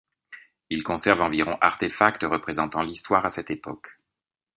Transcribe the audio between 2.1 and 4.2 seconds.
représentant l’histoire à cette époque.